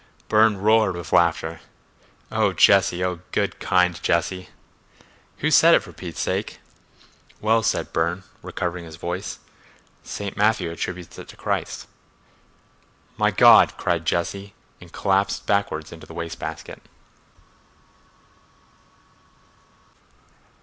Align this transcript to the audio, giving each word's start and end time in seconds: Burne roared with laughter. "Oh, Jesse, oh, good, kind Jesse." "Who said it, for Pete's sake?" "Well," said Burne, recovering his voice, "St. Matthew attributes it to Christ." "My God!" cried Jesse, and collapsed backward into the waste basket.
Burne 0.29 0.57
roared 0.57 0.95
with 0.95 1.13
laughter. 1.13 1.59
"Oh, 2.31 2.53
Jesse, 2.53 3.03
oh, 3.05 3.19
good, 3.31 3.59
kind 3.59 4.01
Jesse." 4.01 4.49
"Who 5.37 5.51
said 5.51 5.75
it, 5.75 5.83
for 5.83 5.93
Pete's 5.93 6.19
sake?" 6.19 6.59
"Well," 7.39 7.61
said 7.61 7.93
Burne, 7.93 8.23
recovering 8.41 8.83
his 8.85 8.95
voice, 8.95 9.37
"St. 10.01 10.35
Matthew 10.35 10.71
attributes 10.71 11.19
it 11.19 11.27
to 11.27 11.37
Christ." 11.37 11.87
"My 13.15 13.29
God!" 13.29 13.77
cried 13.77 14.05
Jesse, 14.07 14.55
and 14.81 14.91
collapsed 14.91 15.45
backward 15.45 15.91
into 15.93 16.07
the 16.07 16.15
waste 16.15 16.39
basket. 16.39 16.81